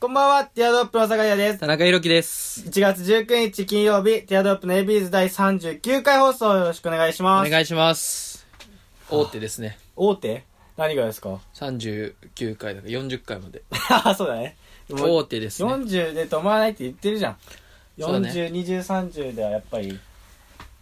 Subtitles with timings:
[0.00, 1.60] こんばんは、ティアドロップの坂谷です。
[1.60, 2.62] 田中裕樹です。
[2.68, 7.50] 1月19日金曜日、ティアドロップの ABs 第39回放送よろしくお願いしおます。
[7.50, 8.46] 願いします。
[9.08, 9.78] 大手ですね。
[9.96, 10.44] 大手？
[10.76, 13.62] 何がですか？39回だから40回まで。
[13.88, 14.56] あ、 そうだね。
[14.90, 15.72] もう大手ですね。
[15.72, 17.36] 40で止まらないって言ってるじゃん。
[17.98, 19.98] そうだね40、20、30ではやっぱり、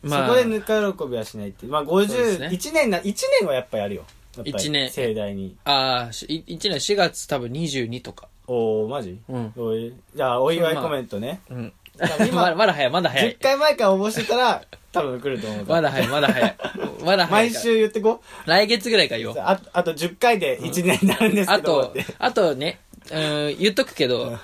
[0.03, 1.67] まあそこでぬか喜びはしないって。
[1.67, 4.05] まあそうですね50、1年な、1年はやっぱやるよ。
[4.37, 5.55] やっぱり一年盛大に。
[5.65, 8.29] ああ、し1年4月多分22とか。
[8.55, 9.19] おー、マジ？
[9.31, 9.53] うん。
[9.57, 11.41] おいじゃあ、お祝いコメントね。
[11.51, 11.73] うん。
[12.27, 13.35] 今 まだまだ早い、まだ早10い。
[13.37, 14.63] 回前から応募してたら、
[14.93, 15.67] 多分来ると思う。
[15.67, 16.57] まだ早い、まだ早い。
[17.03, 17.61] まだ早い毎。
[17.63, 19.37] 週言ってこ来月ぐらいから言おう。
[19.39, 24.39] ああと10回で1年になるんですけあど、と、あとね、うん、言っとくけど、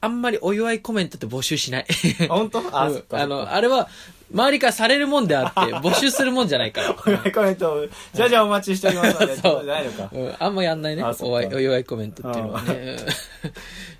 [0.00, 1.86] あんまりお祝いコメントって募集しない。
[2.28, 2.62] あ本当？
[2.72, 3.04] あ、うん。
[3.10, 3.88] あの、あれは、
[4.32, 6.94] 周りからされるもんであって、 募集するもんじゃないから。
[7.06, 9.64] お祝いコメントを、じゃあじゃあお待ちしておりますので、 そう。
[9.64, 10.10] じゃないのか？
[10.12, 11.02] うん、あんまやんないね。
[11.04, 12.96] お祝いお祝いコメントっていうのはね。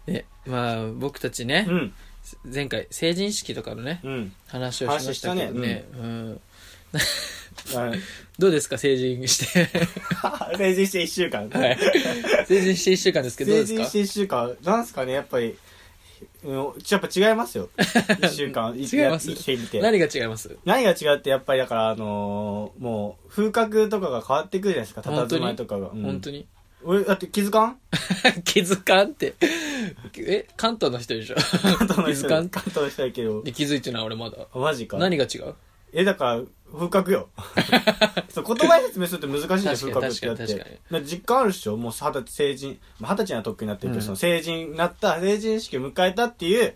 [0.07, 1.95] うん ねまあ僕たちね、うん。
[2.45, 4.33] 前回成人式とかのねうん。
[4.47, 5.85] 話をしましたけどね。
[5.95, 6.41] うん、
[8.39, 8.79] どうですか？
[8.79, 9.69] 成人して。
[10.57, 11.49] 成人して1週間。
[11.51, 11.79] はい。
[12.47, 13.85] 成人して1週間ですけどどうですか？
[13.85, 15.57] 成人して1週間、なんすかね、やっぱり、うん
[16.45, 17.69] やっぱ違いますよ。
[17.77, 19.29] 1週間、生き違います？
[19.29, 19.81] 生きてみて。
[19.81, 20.57] 何が違います？
[20.65, 25.91] 何が違うって、やっぱりだから、あのーもう、風格とかが変わってくるじゃないですか、佇まいとかが。
[25.91, 26.03] うん。
[26.03, 26.47] 本当に？
[26.83, 27.79] 俺、だって気づかん？
[28.45, 29.35] 気づかんって。
[30.19, 31.37] え関東の人でしょ？
[31.37, 32.23] 関東の人。
[32.23, 32.49] 気づかん？
[32.49, 33.43] 関東の人だけど。
[33.43, 34.39] で気づいてない俺まだ。
[34.53, 34.97] あマジか。
[34.99, 35.55] 何が違う？
[35.93, 36.41] え、だから、
[36.73, 37.29] 風格よ。
[38.31, 40.47] そう言葉で説明すると難しいね、風確かに格ってやって。
[40.47, 41.77] 確かに確だら実感あるっしょ？
[41.77, 46.75] もう二十歳成人、まあ二十歳にはとっくになってるけど、うんその成人になった、成人式を迎えたっていう、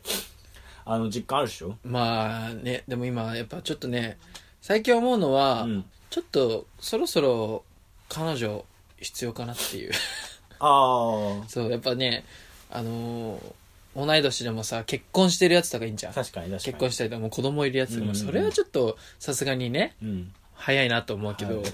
[0.84, 1.76] あの、実感あるっしょ？
[1.84, 4.18] まあねでも今やっぱちょっとね
[4.60, 5.84] 最近思うのは、うん。
[6.10, 7.64] ちょっとそろそろ
[8.08, 8.64] 彼女
[9.00, 9.92] 必要かなっていう
[10.60, 12.24] あそうやっぱね
[12.70, 13.42] あのー
[13.96, 16.14] 同い年でもさ結婚してるやつとかいいんじゃあ、ん。
[16.14, 16.72] 確かに確かに。
[16.72, 20.32] 結婚したりとかもう子供いるやつとかも、うんそれはちょっとさすがにねうん。
[20.56, 21.64] 早いなと思うけど、はい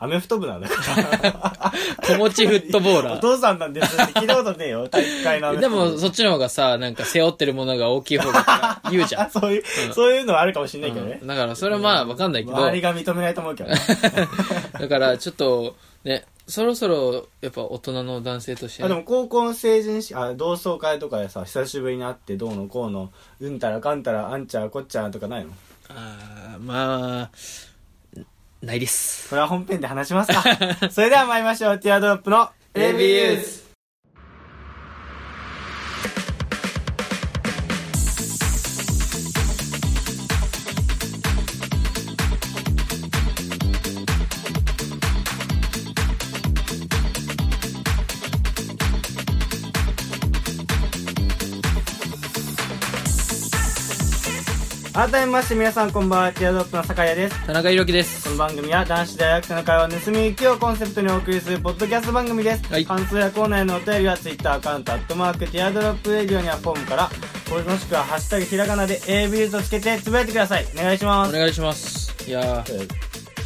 [0.00, 0.74] アメフト部なんだか
[1.22, 1.72] ら。
[2.02, 9.22] 子持ちフットボーラお父さんなんですって聞いたことねえよ、大会のアメーでフト部もそっちの方がさなんか背負ってるものが大きい方が言うじゃん。
[9.28, 9.94] あ、そういう、うん。
[9.94, 11.18] そういうのはあるかもしれないけどね。
[11.20, 11.28] うん。
[11.28, 12.56] だからそれはまあわかんないけど。
[12.56, 13.76] 周りが認めないと思うけどね。
[14.80, 18.84] だからちょっとねそろそろやっぱ大人の男性として。
[18.84, 25.50] あでも高校の成人式あ同窓会とかでさ久しぶりに会ってどうのこうのうんたらかんたらあんちゃらこっちゃらとかないの？
[25.88, 27.30] あーまあ
[28.60, 29.28] ないです。
[29.28, 30.42] それは本編で話しますか。
[30.90, 31.80] それでは参りましょう。
[31.80, 33.61] ティアドロップの ABUs
[55.02, 56.32] 改めまして皆さんこんばんは。
[56.32, 57.46] ティアドロップの酒屋です。
[57.46, 58.22] 田中裕樹です。
[58.22, 62.86] この番組は男子大学生の会話を盗み行きをコンセプトにお送りするポッドキャスト番組です、はい。
[62.86, 67.10] 感想やコーナーへのお便りは Twitter アカウント、アットマーク、ティアドロップレディオにはフォームから、
[67.50, 70.66] もしくはハッシュタグひらがなで ABS とつけてつぶやいてください。
[70.72, 71.34] お願いします。
[71.34, 72.72] お願いしますいやち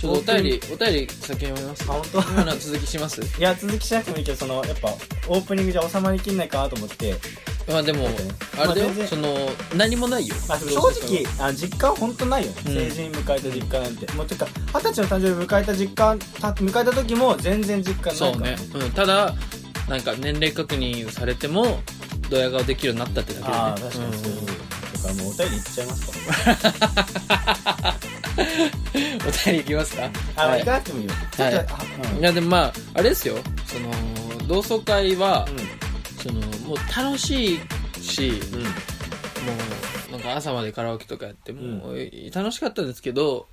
[0.06, 1.84] ょっとお便りお便り先読みます？
[1.88, 2.20] あ、本当？
[2.32, 3.22] 今の続きします？
[3.22, 4.88] いや、続きしなくてもいいけど、その、やっぱ、
[5.26, 7.14] オープニングじゃ収まりきんないかなと思って、
[7.68, 8.08] まあでも
[8.58, 8.92] あれだよ。
[8.92, 10.34] まあその何もないよ。
[10.48, 12.74] まあ、正直、あ実感本当ないよ、うん。
[12.74, 14.12] 成人迎えた実感なんて。
[14.12, 18.56] もう、てか、二十歳の誕生日迎えた実感、た迎えた時も全然実感ないから。
[18.56, 19.34] そうね、うん、ただ
[19.88, 21.80] なんか年齢確認されても
[22.30, 23.54] ドヤ顔できるようになったってだけでね。
[23.56, 24.42] ああ、確かにそういう。
[24.42, 24.46] ん。
[24.46, 27.96] だからもうお便りいっちゃいますか。
[28.36, 30.10] お便りいきますか？
[30.36, 30.60] あ、はい。
[30.60, 31.12] 行かなくてもいいよ。
[31.38, 32.20] はい。
[32.20, 33.36] いやでもまああれですよ。
[33.66, 33.90] その
[34.48, 38.32] 同窓会は、うそのもう楽しいし、ん。
[38.32, 38.40] うん。
[38.40, 38.40] も
[40.08, 43.46] うなんか朝までカラオケとかやってもう楽しかったですけど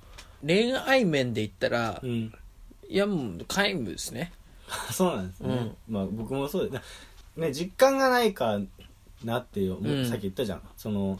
[0.44, 2.32] 恋愛面で言ったら、うん。
[2.88, 4.32] いやもう皆無ですね
[4.92, 5.72] そうなんですね。
[5.88, 6.80] まあ僕もそうで、
[7.36, 8.60] ね、実感がないか
[9.24, 10.62] なってうんさっき言ったじゃん。
[10.76, 11.18] その、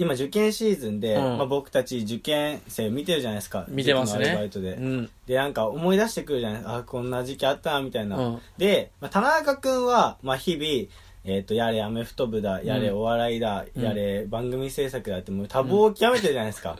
[0.00, 1.22] 今受験シーズンで、うん。
[1.36, 3.66] まあ僕たち受験生見てるじゃないですか。
[3.68, 4.24] 見てますね。
[4.24, 4.72] 塾のアルバイトで。
[4.72, 5.10] うん。
[5.26, 8.16] で、なんか思い出してくるじゃないあ、こんな時期あったな、みたいな。
[8.16, 8.40] うん。
[8.56, 10.88] で、まあ、田中くんは、まあ日々、
[11.24, 13.82] えっ、と、やれアメフト部だ、やれうんお笑いだ、うん。
[13.82, 16.78] やれ番組制作だって、もう多忙を極めてるじゃないですか。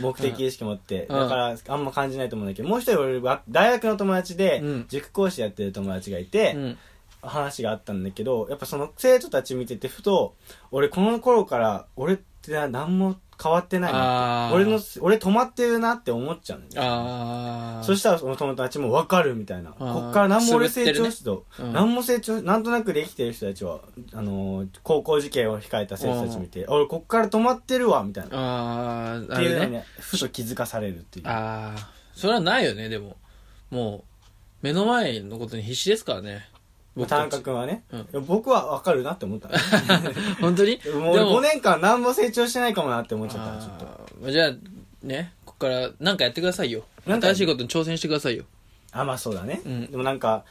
[0.00, 1.06] 目的意識持って。
[1.08, 1.18] うん。
[1.18, 6.78] だから、あんま感じないと思うんだけど、もう一人俺は、大学の友達でうん、塾講師やってる友達がいて、うん。
[7.22, 10.34] 話があったんだけど、やっぱその生徒たち見ててふと、
[10.70, 14.56] 俺この頃から、俺いや何も変わってないなって。
[14.56, 16.86] 俺の俺止まってるなって思っちゃうんだよ。
[16.86, 17.84] ああ。
[17.84, 19.70] そしたらその友達も分かるみたいな。
[19.70, 21.72] こっから何も俺成長しと、うん。
[21.72, 23.80] 何も成長なんとなくできてる人たちは
[24.12, 28.36] あのー高校受験を控えた生徒たち見て俺こっから止まってるわみたいな。
[28.36, 29.32] ああ、って。
[29.42, 31.28] いうのにねふと気づかされるっていう。
[31.28, 33.16] ああ、それはないよね、でも。
[33.70, 34.04] もう、
[34.62, 36.48] 目の前のことに必死ですからね。
[36.96, 38.26] 僕田中君はね、うん。
[38.26, 39.54] 僕は分かるなって思ったね
[40.40, 40.80] 本当に？
[40.94, 44.30] もう俺5年間何も成長してないかもなって思っちゃったちょっと。
[44.30, 44.52] じゃあ、
[45.02, 46.84] ね、ここから何かやってくださいよ。
[47.06, 48.44] 新しいことに挑戦してくださいよ。
[48.92, 49.86] あまあそうだね、うん。
[49.90, 50.44] でもなんか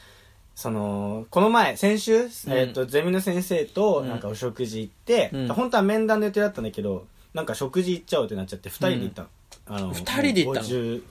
[0.56, 4.10] そのこの前先週、えー、とゼミの先生とうん。
[4.10, 5.48] なんかお食事行って、うん。
[5.50, 9.30] 本当は面談の予定だったんだけどなんか食事行っちゃおうってなっちゃって2人で行ったの,、
[9.68, 11.02] あの二人で行ったの？50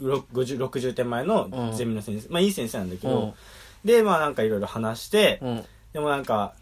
[0.00, 3.34] 50 60点前のゼミの先生、まあいい先生なんだけど、うん。
[3.84, 5.64] でまあなんかいろいろ話して、うん。
[5.92, 6.54] でもなんか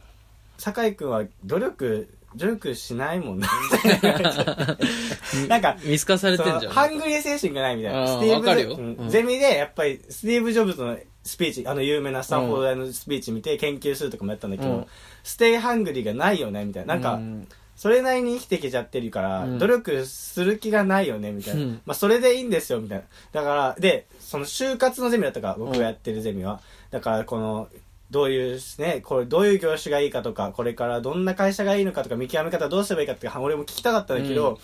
[0.59, 3.49] 酒井君は努力努力しないもんな
[5.49, 6.73] なんか見透かされてんじゃん。
[6.73, 8.07] ハングリー精神がないみたいな。
[8.07, 14.87] スティーブうんうんゼミで、やっぱり、スティーブ・ジョブズのスピーチ、あの有名なスタンフォード大のスピーチ見て研究するとかもやったんだけど、うん
[15.23, 16.95] ステイハングリーがないよね、みたいな。
[16.95, 17.47] なんか、うん
[17.81, 21.63] それなりに生きてきちゃってるから、うん努力する気がないよね、みたいな。
[21.63, 23.05] うんまあ、それでいいんですよ、みたいな。
[23.33, 26.61] だから、で、その就活のゼミだったから、僕がやってるゼミは。
[26.91, 27.69] だから、この、
[28.11, 34.59] どういうね、これどういう業種がいいかとか、これからどんな会社がいいのかとか、見極め方どうすればいいかって、俺も聞きたかったんだけど、うん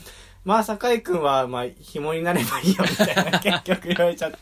[0.47, 4.39] まあ、酒井君は、まあ、紐になればいいよ、みたいな、結局言われちゃって。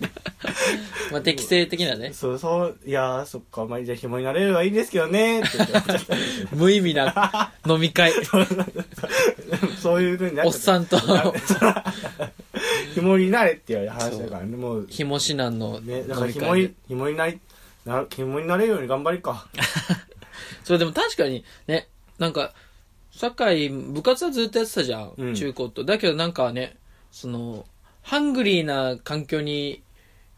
[1.10, 2.12] まあ、適正的なね。
[2.12, 5.80] そう、そう、いやー、そっか、まあ、じゃあ紐になれればいいんですけどね、って言って
[6.52, 8.12] 無意味な 飲み会。
[9.80, 10.98] そういう風になっおっさんと、
[12.94, 17.40] 紐になれって言われる話だからね、もう、ひもしなんのね、だから紐に、紐になり、
[17.86, 19.46] な、紐になれるように頑張りか。
[20.64, 22.52] それでも確かにね、なんか、
[23.18, 25.84] 堺、部活はずっとやってたじゃん、うん中高と。
[25.84, 26.76] だけどなんかね、
[27.10, 27.64] その、
[28.02, 29.82] ハングリーな環境に、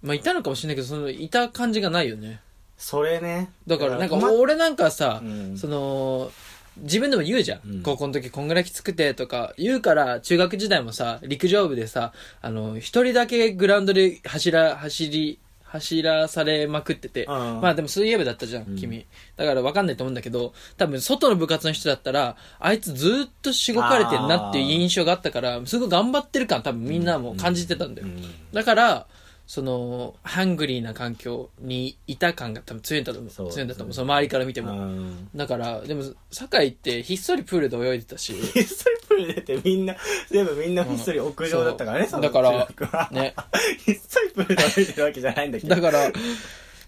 [0.02, 2.40] まあいたのかもしれないけど、その、いた感じがないよね。
[2.76, 3.50] それね。
[3.66, 6.30] だからなんか、俺なんかさ、うんその、
[6.78, 12.12] 自分でも言うじゃん高校の時こんぐらいきつくてとか言うから、中学時代もさ、陸上部でさ、
[12.42, 15.38] あの、一人だけグラウンドで走ら、走り、
[15.68, 17.60] 走らされまくってて、うん。
[17.60, 18.76] まあでも水泳部だったじゃん、うん。
[18.76, 19.06] 君。
[19.36, 28.08] だから分かんないと思うんだけど、多分外の部活の人だったら、あいつずっとしごかれてんなっていう印象があったから、すごい頑張ってる感多分みんなも感じてたんだよ。
[28.08, 28.22] うん。
[28.52, 29.06] だから、
[29.46, 33.30] その、ハングリーな環境にいた感が多分強いんだと思う。
[33.30, 33.94] そう強いんだと思う。
[33.94, 34.72] その周りから見ても。
[34.72, 36.02] うんだから、でも、
[36.32, 39.94] 堺ってひっそりプールで泳いでたし、 ひっそりプール出てみんな、
[40.30, 43.34] 全部みんなひっそり屋上だったからね、そのうんだから中学はね。
[43.86, 45.74] ひっそりプールで歩いてるわけじゃないんだけど。
[45.76, 46.12] だから、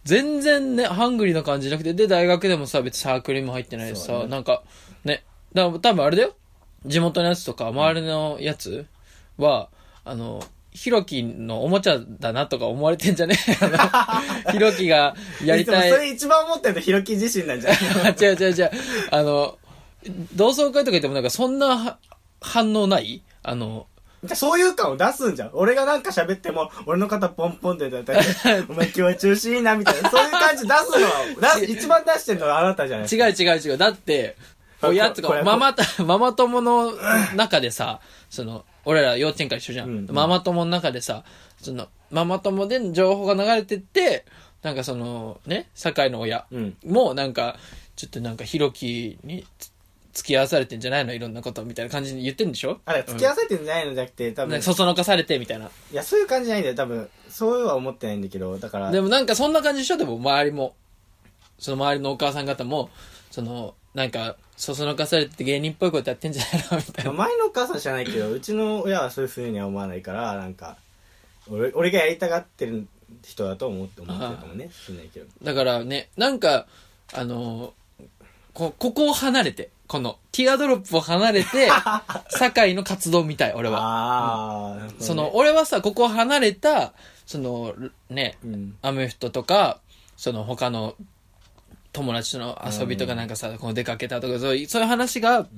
[0.02, 4.64] 全然ね、ハングリーな感じじゃなくて、で、大学でもさ、別にサークルにも入ってないしさ、そうだねなんか、
[5.05, 5.22] ね、
[5.55, 6.34] だから多分あれだよ。
[6.87, 8.87] 地元のやつとか、周りのやつ
[9.37, 9.69] は、
[10.05, 10.43] あの、
[10.79, 13.37] ヒロキのおもちゃだなとか思われてんじゃね？
[13.61, 16.03] あの、ヒロキがやりたいでもそ。
[16.03, 17.77] れ一番思ってるのヒロキ自身なんじゃな
[18.11, 18.71] い違う違う違う。
[19.11, 19.59] あの、
[20.37, 21.99] 同窓会とか言ってもなんかそんなは
[22.41, 23.23] 反応ない？
[23.43, 23.87] あの、
[24.35, 25.51] そういう感を出すんじゃん。
[25.53, 28.21] 俺がなんか喋っても、俺の肩ポンポンでだったり、
[28.69, 30.11] お前今日は調子いいな、みたいな。
[30.11, 31.01] そういう感じ出す
[31.41, 33.79] のは、一番出してるのはあなたじゃない違う違う違う。
[33.79, 34.37] だって、
[34.81, 36.93] あ親とか、ママた、ママ友の
[37.35, 39.89] 中でさ、その、俺ら幼稚園から一緒じゃん。
[39.89, 41.25] うんうんママ友の中でさ、
[41.61, 44.25] その、ママ友で情報が流れてって、
[44.63, 46.77] なんかその、ね、堺の親うん。
[46.85, 47.57] もなんか、
[47.97, 49.71] ちょっとなんか、ひろきにつ
[50.15, 51.13] 付き合わされてんじゃないの？
[51.13, 52.81] いろんなことみたいな感じに言ってんでしょ？
[52.87, 55.67] あれ、付き合わせてんじゃないのじゃなくて、多分、なんかそそのかされてみたいな。
[55.67, 57.08] いや、そういう感じじゃないんだよ、多分。
[57.29, 59.97] そうは思ってないんだけど、だから、でもなんかそんな感じでしょ？
[59.97, 60.75] でも周りも。
[61.61, 62.91] その周りのお母さん方も、
[63.31, 66.77] その、なんか、そそのかされてて芸人っぽいことやってんじゃないの？
[66.79, 67.13] みたいな。
[67.13, 70.77] 前のお母さん知らないけど、うちの親はそういうふうには思わないから、なんか、
[71.51, 72.87] 俺俺がやりたがってる
[73.25, 75.27] 人だと思って思ってるかもね、しんないけど。
[75.43, 76.67] だからね、なんか、
[77.15, 77.73] あの
[78.53, 81.69] こ、ここを離れて、この、ティアドロップを離れて、
[82.37, 84.89] 堺の活動みたい、俺は。
[85.01, 86.93] その、、俺はさ、ここを離れた、
[87.25, 87.75] その、
[88.11, 88.77] ね、うん。
[88.83, 89.81] アメフトとか、
[90.17, 90.95] その他の
[91.93, 95.49] 友達との遊びとかなんかさ、この出かけたとか、そういうそういう話がん。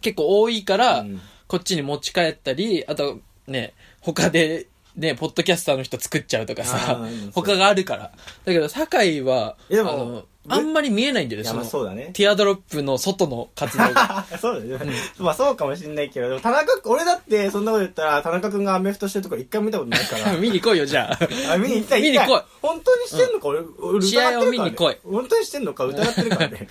[0.00, 1.20] 結構多いから、うん。
[1.48, 8.12] こっちに持ち帰ったり、あとね、他で、ね、ポッドキャスターの人作っちゃうとかさ他があるから。
[8.44, 14.26] だけど、堺は、えでもあの、あんまり見えないんだよね、いやまあその、そうだねティアドロップの外の活動が。
[14.40, 14.92] そうだね。
[15.18, 20.32] まあそうかもしんないけど、でも田中君、俺だってそんなこと言ったら、田中君がアメフトしてるとこ一回も見たことないから。
[20.38, 21.52] 見に来いよ、じゃあ。
[21.52, 22.02] あ、見に行きたい。
[22.02, 24.40] 見に来い行きたい本当にしてんのか、俺、俺疑ってるから、ね。
[24.40, 25.84] 試合を見に来い本当にしてんのか？
[25.84, 26.68] 疑ってるからね。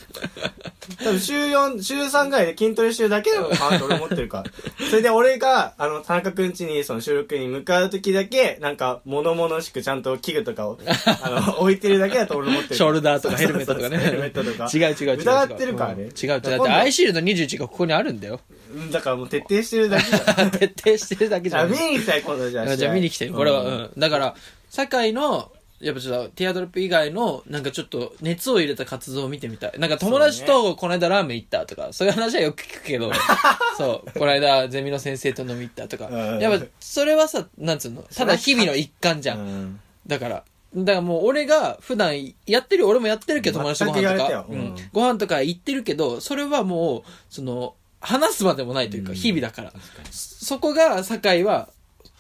[1.04, 4.88] 多分週4、週3ぐらいで筋トレしてるだけなのかなって俺思ってるから。
[4.90, 10.78] それで俺が、あの、田中くん家にその収録に向かう時だけ、なんか、物々しくちゃんと器具とかを、
[11.24, 12.76] あの、置いてるだけだと俺思ってる。
[12.76, 13.98] ショルダーとかヘルメットとかね。
[13.98, 14.70] ヘルメットとか。
[14.74, 15.22] 違う違う違う違う。
[15.22, 16.04] 疑ってるからね。
[16.04, 16.42] うん違う違う。
[16.42, 18.40] だってアイシールド21がここにあるんだよ。
[18.74, 20.50] うんだからもう徹底してるだけだ。
[20.52, 21.72] 徹底してるだけじゃあ、ん。
[21.72, 22.78] 見に行きたいことじゃあ。
[22.78, 23.30] じゃあ見に来て。
[23.30, 23.92] これは、うん。
[23.98, 24.36] だから、
[24.70, 25.52] 堺の、
[25.82, 29.74] やっぱちょっと、ティアドロップ以外の、なんかちょっと、熱を入れた活動を見てみたい。
[29.80, 33.12] なんか友達と、この間ラーメン行ったとか、そういう話はよく聞くけど、
[33.78, 36.40] そう、この間、ゼミの先生と飲み行ったとかうん。
[36.40, 39.36] やっぱ、それはさ、なんつうの、ただ日々の一環じゃ。
[39.36, 39.80] うんん。
[40.06, 40.44] だから、
[40.76, 49.74] だからもう俺が普段やってるよ、俺もやってるけど友達とご飯とかううんん、ご飯とか行ってるけど、それはもう、その、話すまでもないというか、うん日々だから。
[50.10, 51.70] そこが、堺は、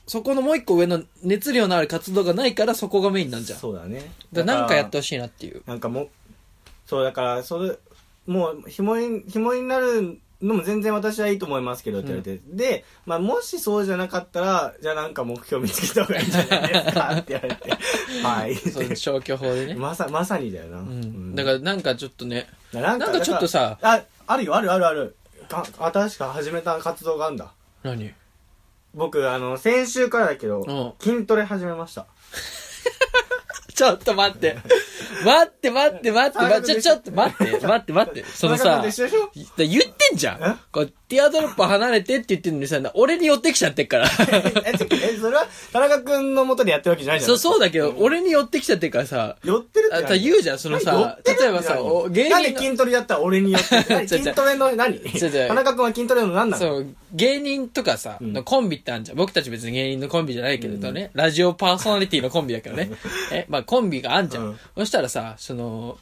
[0.05, 3.59] そこのもう一個上の熱量のある活動がないから、そこがメインなんじゃん。
[3.59, 4.11] そうだね。
[4.33, 5.63] らなんかやってほしいなっていう。
[5.65, 6.09] なんかもう、
[6.85, 7.77] そうだから、それ、
[8.27, 12.41] もう、紐に、紐になるのも全然私はいいと思いますけどって言われて。
[12.47, 17.71] で、まあもしそうじゃなかったら、じゃあなんか目標見つけた方がいいんじゃないですかって言われて。
[18.23, 18.55] はい。
[18.55, 19.75] そう、消去法でね。
[19.75, 20.79] まさ、まさにだよな。
[20.79, 21.35] ううん。
[21.35, 25.15] だからなんかちょっとね、ら、ななんかちょっとさあ、あるよ、あるあるある。
[25.47, 27.51] か新しく始めた活動があるんだ。
[27.83, 28.13] 何？
[28.93, 32.07] 僕、あの、先週からだけど、うん筋トレ始めました。
[33.73, 34.57] ちょっと待って。
[35.25, 38.23] 待って待って待って、ま、ちょ、ちょっと待って、待って待って。
[38.25, 39.65] そのさ言って
[40.11, 40.49] んじゃえ？
[40.49, 40.59] ん。
[40.71, 44.05] こう、ティアドロップ離れてって言ってんのにさ、俺に寄ってきちゃってっから。
[44.65, 44.77] え、
[45.19, 47.27] それは、田中くんの元でやってるわけじゃないじゃん。
[47.27, 51.77] そう、そうだけど、俺に寄ってきちゃってっからさ、寄ってるって言うじゃん、そのさ例えばさ
[52.09, 54.99] 芸人のなんで筋トレやったら俺に寄って 筋トレの何？
[54.99, 58.43] 田中くんは筋トレの何なのそう、芸人とかさ、うん。
[58.43, 59.17] コンビってあるじゃん。
[59.17, 62.91] 僕たち別に芸人のコンビじゃないけれどね、ラジオパーソナリティのコンビだけどね。
[63.31, 64.57] え、まあコンビがあんじゃん。
[64.77, 65.97] そしたらさ、その、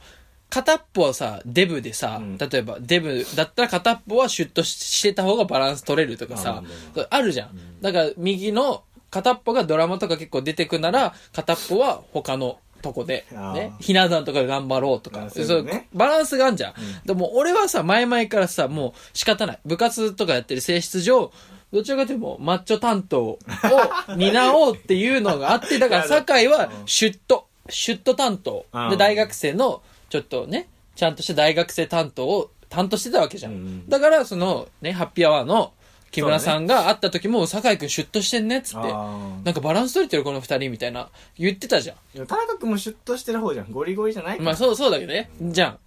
[0.49, 2.37] 片っぽはさ、デブでさ、うん。
[2.37, 6.63] 例えばデブだったら片っぽはシュッとししてた方がバランス取れるとかさ
[6.95, 7.81] まあるじゃん。
[7.81, 15.87] だから右の片っぽがドラマとか結構出てくなら、片っぽは他のとこで、ね、ひな壇とかで頑張ろうとか、あそうね。
[15.93, 16.73] バランスがあるじゃん。
[17.05, 19.59] でも俺はさ、前々からさ、もう仕方ない。
[19.65, 21.31] 部活とかやってる性質上、
[21.71, 23.39] どちらかというとマッチョ担当を
[24.15, 28.65] 担おうっていうのがあって、だから酒井はシュッと、シュッと担当。
[28.71, 28.87] う。
[28.87, 28.89] ん。
[28.89, 33.89] で、大学生の、ちょっとね、ちゃんとした大学生担当を担当してたわけじゃうんうんん。
[33.89, 35.73] だから、その、ね、ハッピーアワーの
[36.11, 38.89] 木村さんが会った時も、酒井くんシュッとしてんねっつって。
[38.91, 42.25] あなんかバランス取れてるこの二人みたいな言ってたじゃん。
[42.27, 43.71] 田中くんもシュッとしてる方じゃん。
[43.71, 45.29] ゴリゴリじゃないまあそう、そうだけどね。
[45.41, 45.77] じゃん。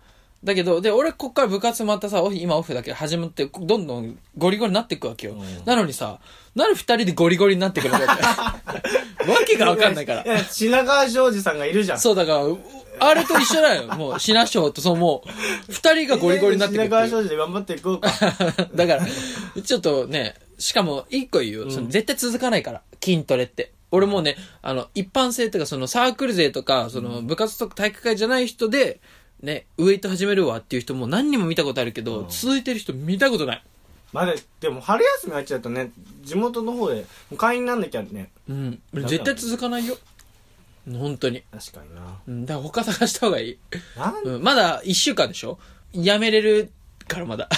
[0.44, 5.34] だけど、で、俺こっから部活またさ、オフ今オフだけど始まって、どんどんゴリゴリになっていくわけよ。
[5.34, 6.18] うんなのにさ、
[6.56, 8.06] なる二人でゴリゴリになってくるわけ。
[9.30, 10.26] わけがわかんないからい。
[10.26, 12.00] や、品川庄司さんがいるじゃん。
[12.00, 12.58] そうだから、う
[13.04, 13.86] あれと一緒だよ。
[13.94, 16.90] もう、シナショーと、そうもう、二人がゴリゴリになってくる品。
[16.90, 18.10] 川庄司で頑張っていこうか。
[18.74, 19.06] だから、
[19.62, 21.70] ちょっとね、しかも、一個言うよ。
[21.70, 23.72] その絶対続かないから、筋トレって。
[23.90, 29.00] 俺もうね、あの、一般性とか、そのサークル勢とか、その部活とか体育会じゃない人で、
[29.42, 33.62] ね、ウェイト始めるわっていう人も何人も見たことあるけど、うん続いてる人見たことない。
[34.12, 35.90] まだ、でも春休み入っちゃうとね、
[36.22, 37.06] 地元の方で、
[37.36, 38.30] 会員になんなきゃね。
[38.48, 38.80] うん。
[38.94, 39.96] 絶対続かないよ。
[40.90, 41.42] 本当に。
[41.52, 42.20] 確かにな。
[42.26, 42.46] うん。
[42.46, 43.58] だから他探した方がいい。
[43.96, 44.14] なん？
[44.24, 44.42] うん。
[44.42, 45.58] まだ一週間でしょ？
[45.92, 46.72] やめれる
[47.06, 47.48] からまだ。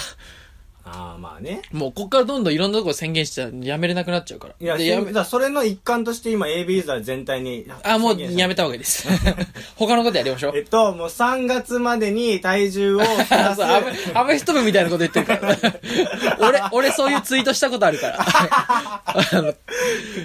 [0.87, 1.63] ああ、まあね。
[1.71, 4.55] もうこっからどんどんいろんなとこ宣言したらやめれなくなっちゃうから。
[4.59, 7.65] いや、でやめだそれの一環として今 AB ユーザー全体に。
[7.83, 9.07] あ、もうやめた方がいいです。
[9.75, 10.61] 他のことやりましょうえ。
[10.61, 13.61] っと、もう3月までに体重を減らす。
[13.61, 13.69] そう、
[14.13, 15.57] アメ、フト部みたいなこと言ってるから。
[16.47, 18.19] 俺、俺そういうツイートしたことあるから。
[19.05, 19.53] あの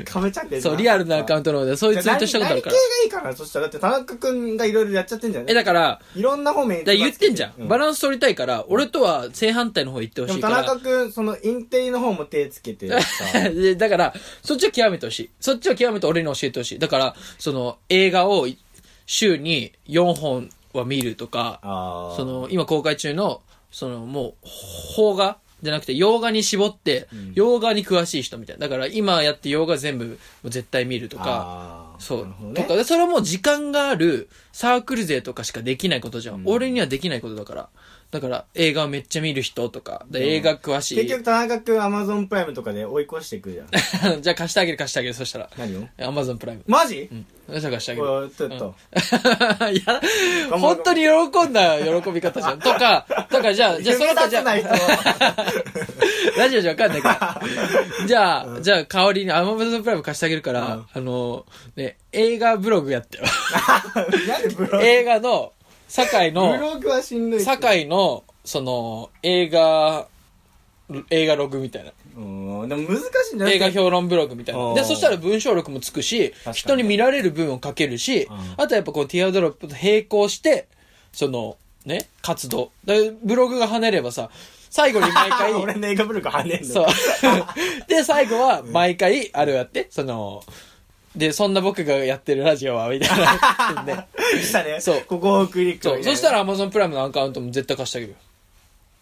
[0.05, 2.83] かめちゃってそう、リアルなアカウントの方でそういうツイートしたことあるから何。
[3.07, 5.51] 何系がいいかなそしたら、だって田中くんがいろいろやっちゃってんじゃん。
[5.51, 7.69] え、だから、いろんな方面だ言ってんじゃん。
[7.69, 10.50] バラランス取りたいから、俺とは正反対の方行ってほしいから。
[10.51, 13.49] 中くん、そのインテリの方も手つけてさ。
[13.51, 15.31] でだから、そっちは極めてほしい。
[15.41, 16.79] そっちは極めて俺に教えてほしい。
[16.79, 18.47] だから、その、映画を
[19.07, 24.47] 週に4本は見るとか、あーそ、の、今公開中の、その、もう、
[24.97, 25.39] 邦画？
[25.63, 28.67] じゃなくて、洋画に絞って、洋画に詳しい人みたいな。
[28.67, 30.13] だから、今やって洋画全部、も
[30.45, 32.55] う絶対見るとか、あーそうなるほど。
[32.55, 37.69] とねか、でそれはもう時間があるサークル勢とかしかできないことじゃん俺にはできないことだから。
[38.11, 40.97] だから映画をめっちゃ見る人とか、で映画詳しい。
[40.97, 43.65] 結局田中君アマゾンプライムとかで追い越していくじゃ
[44.17, 45.49] ん じゃあ貸してあげる貸してあげる、そしたら。
[45.57, 45.87] 何を？
[46.05, 46.65] アマゾンプライム。
[46.67, 47.09] マジ？
[47.11, 47.27] うん。
[47.49, 48.31] そしたら貸してあげる。
[48.37, 48.75] ちょっと、
[49.71, 50.01] いや、
[50.59, 52.59] 本当に喜んだ喜び方じゃん。
[52.61, 54.45] とか、 とか、じゃあ、じゃあ、その他じゃあ
[56.37, 58.07] ラジオじゃわかんないから。
[58.07, 61.45] じゃあ、じゃあ、代わりにアマゾンプライム貸してあげるから、うんあの、
[61.77, 63.25] ね、映画ブログやってよ。
[64.29, 64.85] なんでブログ？
[64.85, 65.53] 映画の、
[65.91, 70.07] 堺ブの、ログはしんどい堺の、その、映画、
[71.11, 71.93] 映画ログみたいな。
[72.17, 74.61] うんでも難しいんだよ映画評論ブログみたいな。
[74.61, 80.69] うんで、そしたら文章力もつくしか、に人に見られる文を書けるし、うんあとはやっぱこうティアドロップと並行して、
[81.13, 82.73] その、ね、活動。
[82.85, 84.31] でブログが跳ねればさ、
[84.71, 86.87] 最後に毎回、 俺の映画ブログ跳ねんのそう。
[87.89, 90.43] で、最後は毎回、あれをやって、その、
[91.17, 94.07] で、そんな僕がやってるラジオは、みたいな。
[94.33, 96.05] で したねそうここをクリックそう。
[96.05, 98.19] そしたらら Amazon プライムのアカウントも絶対貸してあげるよ。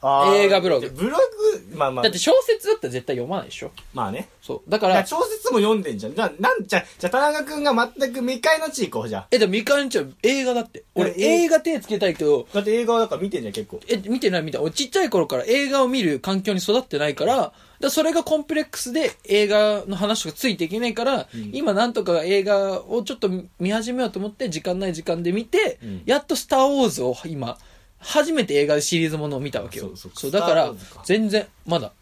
[0.00, 0.90] 映画ブログ。
[0.90, 2.04] ブログまあまあ。
[2.04, 3.72] だって小説だったら絶対読まないでしょ。
[3.92, 4.28] まあね。
[4.40, 4.70] そう。
[4.70, 6.14] だから、小説も読んでんじゃん。
[6.14, 9.28] じゃあなんじゃあじゃあ田中君が全く未開の地行こうじゃあ。
[9.32, 10.84] え、でもみかんちゃん映画だって。
[10.94, 13.80] 俺え映画手つけたいけど、だって映画だから見てんじゃん結構。
[13.88, 14.66] え、見てない見てない。
[14.66, 26.02] 俺ちっちゃい頃から映画を見る環境に育ってないから、だそれがコンプレックスで映画の話とかついていけないから、今なんとか映画をちょっと見始めようと思って、時間ない時間で見て、ん。
[26.06, 27.58] やっとスターウォーズを今、
[28.00, 29.90] 初めて映画でシリーズものを見たわけよ。
[29.94, 31.92] そうそうだからスターウォーズか、全然、まだ。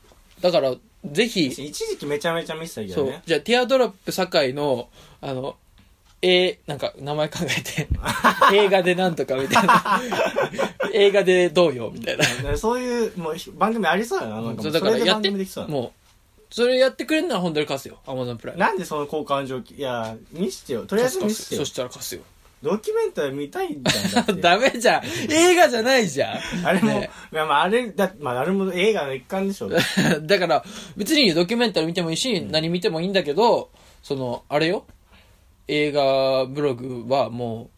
[0.41, 0.75] だから、
[1.05, 3.15] ぜひ、一時期めちゃめちゃ見てたけそう。
[3.25, 4.89] じゃあ、ティアドロップ堺の、
[5.21, 5.57] あの、
[6.23, 7.89] えー、なんか、名前考えて、
[8.55, 10.01] 映画でなんとかみたいな。
[10.93, 12.25] 映画でどうよみたいな。
[12.25, 15.93] だからそういうもう番組ありそうやななんかもそううだからやって、組できそうやなもう、
[16.51, 17.99] それやってくれるなら本当に貸すよ。
[18.07, 18.61] アマゾンプライム。
[18.61, 22.23] なんでその交換条件いや見してよとりあえず見してよそしたら貸すよ。
[22.63, 25.03] ドキュメンタリー見たいんじゃんだって ダメじゃん。
[25.31, 26.67] 映画じゃないじゃん。
[26.67, 29.69] あれも、ねまああれだまああれも映画の一環でしょ
[30.23, 30.65] だから、
[30.97, 33.71] 別にドキュメンタリー見てもいいし、何見てもいいんだけど、
[34.03, 34.85] その、あれよ。
[35.69, 37.71] 映画ブログはも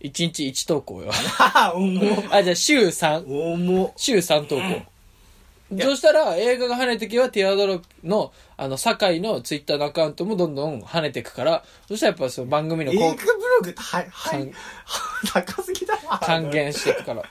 [0.00, 1.10] う、1日1投稿よ。
[1.38, 3.26] あ重っあ、じゃあ週3。
[3.26, 4.62] 重っ週3投稿。
[5.78, 14.52] そしたら、映画が跳ねてきは、ティアドロップの、あの、堺のツイッターのアカウントもどんどん跳ねてくから、そしたらやっぱその番組のこう映画ブログってはいはい
[15.32, 17.22] 高すぎだわ還元していくから。
[17.22, 17.24] い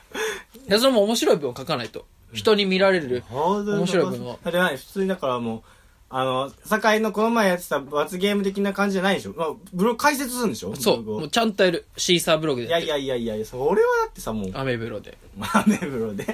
[0.66, 2.06] や、それも面白い文を書かないと。
[2.32, 3.24] 人に見られる。
[3.30, 5.62] 面面白い文を普通にだからもう
[6.12, 10.74] あの堺のこの前やってた罰ゲーム的な感じじゃないでしょ、まあ、ブログ解説するんでしょ？
[10.74, 11.02] そう。
[11.04, 11.86] もうちゃんとやる。
[11.96, 13.08] シーサーブログでいやいやってる。
[13.08, 15.16] やいやいやそれはだってさもうアメブロで。
[15.40, 16.26] アメブロで、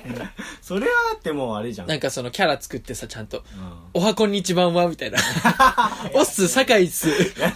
[0.62, 3.38] それはだってもうあれじゃんなんかそのキャラ作ってさ、ちゃんと。
[3.38, 3.44] うん
[3.92, 4.88] おはこんにちばんは？
[4.88, 5.18] みたいな。
[6.14, 7.08] おっす、堺っす。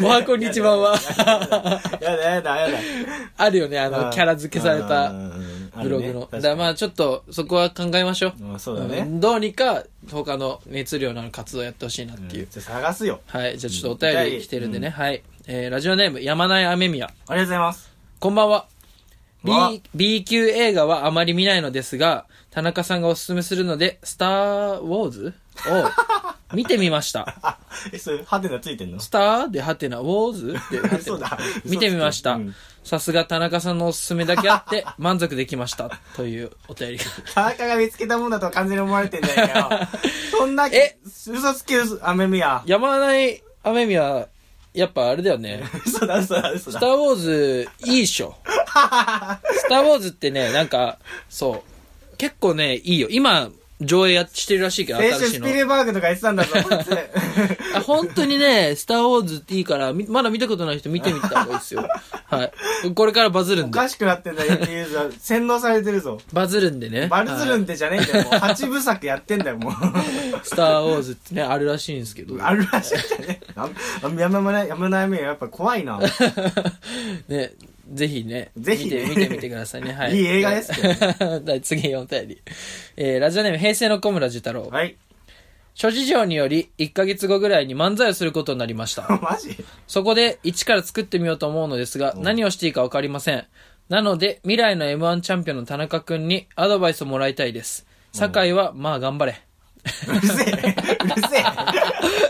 [0.02, 0.22] おは？
[0.22, 0.94] こんにちばんは。
[2.02, 2.78] やだやだやだ
[3.38, 6.20] あるよね、あの、うんキャラ付けされたうんブログの。
[6.30, 8.44] だからまあちょっと、そこは考えましょう。
[8.44, 12.48] うんそうだね、んどうにか、他の熱量のある活動やってほしいなっていう。
[12.50, 13.58] じゃあ探すよはい。
[13.58, 14.90] じゃあちょっとお便り来てるんでね。
[14.90, 15.22] はい。
[15.46, 17.06] えー、ラジオネーム、山内雨宮。
[17.06, 18.69] ありがとうございますこんばんは。
[19.44, 25.34] B わ、B 級映画はあまり見ないのですが、田中さんがおすすめするので、スター・ウォーズ？
[25.66, 27.36] を見てみました。
[27.42, 27.58] あ
[27.92, 29.00] えそれハテナついてんの？
[29.00, 30.46] スターでハテナ、ウォーズ？
[30.70, 31.38] でハテ そうだナ。
[31.64, 32.54] 見てみましたうん。
[32.82, 35.90] さすが田中さんのおすすめだけあって、満足できました。
[36.16, 37.04] というお便りが。
[37.34, 39.88] 田中が見つけたもんだと完全に思われてんじゃないかよ
[40.38, 40.96] そんなえ？
[41.04, 44.26] 嘘つけ嘘雨宮山内雨宮、
[44.72, 45.62] やっぱあれだよね。
[45.84, 48.34] 嘘だ嘘だ嘘だスター・ウォーズ、いいっしょ。
[48.70, 51.64] スター・ウォーズってね、なんか、そ
[52.12, 52.16] う。
[52.16, 53.08] 結構ね、いいよ。
[53.10, 55.46] 今、上映やしてるらしいけど、新しいの。
[55.46, 56.50] スピルバーグとか言ってたんだぞ
[57.86, 61.88] 本当にね、スター・ウォーズっていいから、みまだ見たことない人見てみた方がいいですよ。
[62.26, 62.94] はい。
[62.94, 63.78] これからバズるんで。
[63.78, 65.14] おかしくなってんだよ、ユーザー。
[65.18, 66.20] 洗脳されてるぞ。
[66.32, 67.06] バズるんでね。
[67.06, 68.38] バルズルンってじゃねえんだよ、もう。
[68.38, 69.72] 八部作やってんだよ、もう。
[69.72, 72.36] はいスター・ウォーズってね、あるらしいんですけど。
[72.44, 73.68] あるらしいじゃねあ
[74.02, 75.98] あ山村、山村やっぱ怖いな。
[77.28, 77.52] ね、
[77.90, 79.92] ぜひね、ぜひね見て、見てみてくださいね。
[79.92, 80.16] はい。
[80.16, 80.88] いい映画ですけど
[81.50, 82.42] はい次、4便り。
[82.96, 84.68] えー、ラジオネーム、平成の小村寿太郎。
[84.68, 84.96] はい。
[85.74, 89.08] 諸事情により、1ヶ月後ぐらいに漫才をすることになりました。
[89.22, 89.56] マジ？
[89.86, 93.44] そこで、一から作ってみようと思うのですが、何をしていいかわかりません。
[93.88, 97.86] なので、未来の M1 チャンピオンの田中くんにアドバイスをもらいたいです。
[98.12, 99.42] 酒井は、まあ頑張れ。
[100.08, 100.52] うるせえ。
[100.52, 101.44] うるせえ。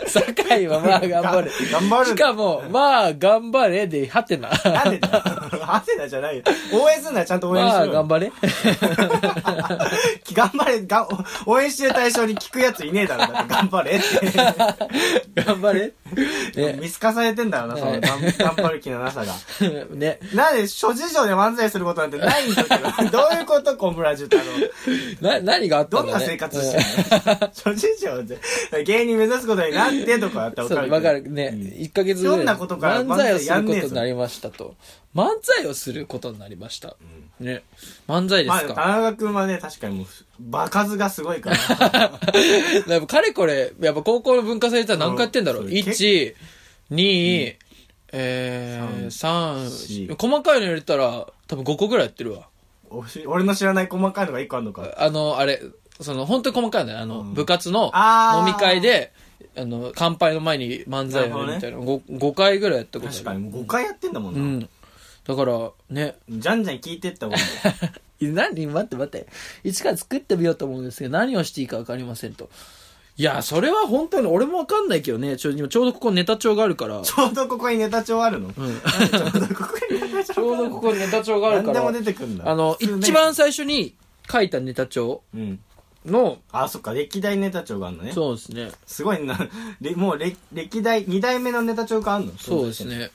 [0.07, 1.51] 酒井はまあ頑張れ。
[1.71, 4.49] 頑張るしかも、まあ頑張れで、はてな。
[4.49, 5.21] なんでだよ。
[5.65, 6.43] ハセナじゃないよ。
[6.73, 7.91] 応援すんならちゃんと応援しまあろよ。
[7.93, 8.31] 頑張れ。
[10.33, 11.07] 頑張れ、が
[11.45, 13.33] 応援してる対象に聞くやついねえだろ。
[13.33, 15.43] だって頑張れって。
[15.43, 15.93] 頑張れ。
[16.55, 16.77] ね。
[16.81, 19.33] 見透かされてんだろうな、その、はい頑頑張る気のなさが。
[19.91, 20.19] ね。
[20.33, 22.69] なんで、諸事情で漫才することなんてないんだけ
[23.05, 24.43] ど、どういうこと、小村寿太郎。
[25.21, 26.11] な、何があったんだね。
[26.11, 26.83] どんな生活してる
[27.39, 27.51] の？
[27.63, 28.39] 諸事情で、
[28.83, 31.23] 芸人目指すことになってとかあったらそう、わわかる。
[31.23, 31.31] かる。
[31.33, 31.51] ね。
[31.53, 32.45] うん1ヶ月ぐらい。
[32.45, 34.75] なことから漫才をすることになりましたと。
[35.15, 36.95] 漫才をすることになりました。
[37.39, 37.63] ね。
[38.07, 38.73] 漫才でまあ、すか。
[38.75, 40.05] 田中君はね、確かにもう、
[40.39, 41.57] 場数がすごいから。
[42.87, 45.63] やっぱかれこれ、やっぱ高校の文化祭って何回やってんだろう？
[45.63, 46.35] うん1、
[46.91, 47.55] 2、
[48.13, 52.47] えー、3、四細かいの入れたら、多分5個ぐらいやってるわ。
[53.25, 54.95] 俺の知らない細かいのが一個あるのか。
[54.97, 55.61] あの、あれ、
[56.01, 56.97] その、本当に細かいのね。
[56.97, 57.91] あの、うん部活の
[58.39, 59.13] 飲み会で、
[59.55, 64.39] あの、乾杯の前に漫才をやるみたいな、5, 5回ぐらいやったことある確かに、もう5回やってんだもんな。
[64.39, 64.69] うん。
[65.25, 66.15] だから、ね。
[66.29, 67.35] じゃんじゃん聞いてったもん。
[68.21, 69.27] 何待って待って。
[69.63, 72.49] 一から作ってみようと思うんですけど、何をしていいか分かりませんと。
[73.17, 75.37] いや、それは本当に俺も分かんないけどね。
[75.37, 77.01] ちょ今ちょうどここネタ帳があるから。
[77.01, 78.47] ちょうどここにネタ帳あるの？
[78.47, 78.53] うん。
[78.53, 81.81] ちょうどここにネタ帳 ちょうどここにネタ帳があるから。
[81.81, 82.49] 何でも出てくんだ。
[82.49, 83.95] あの、一番、最初に
[84.31, 85.59] 書いたネタ帳うん。
[86.05, 88.11] の、あ、そっか、歴代ネタ帳があるのね。
[88.13, 88.71] そうですね。
[88.85, 89.37] すごいな。
[89.81, 92.33] れもう歴、歴代、2代目のネタ帳があるの？
[92.37, 92.85] そうです。
[92.85, 93.11] ね。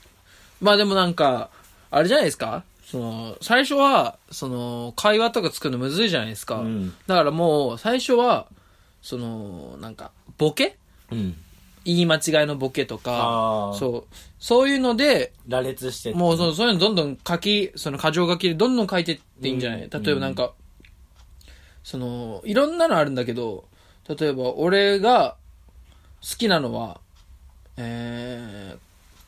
[0.61, 1.51] まあでもなんか、
[1.90, 2.62] あれじゃないですか？
[2.85, 6.57] その、最初は、その、会話とか作るのむずいじゃないですか。
[6.57, 8.46] うんだからもう、最初は、
[9.03, 10.77] その、なんか、ボケ？
[11.11, 11.37] うん。
[11.85, 20.53] 言い間違いのボケとかそう、そういうので、羅列してもうそうそういうのどんどん書き、その箇条書きでどんどん書いてっていいんじゃない、うん例えばなんか、
[21.87, 23.64] その、いろんなのあるんだけど、
[24.18, 25.37] 例えば俺が
[26.20, 27.01] 好きなのは、
[27.77, 28.79] えー